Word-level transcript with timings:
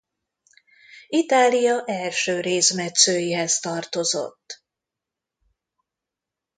Itália 1.07 1.83
első 1.85 2.39
rézmetszőihez 2.39 3.59
tartozott. 3.59 4.63